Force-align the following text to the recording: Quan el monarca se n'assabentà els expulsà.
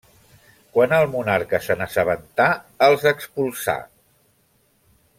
Quan 0.77 0.95
el 0.99 1.05
monarca 1.15 1.59
se 1.67 1.75
n'assabentà 1.81 2.49
els 2.89 3.07
expulsà. 3.13 3.77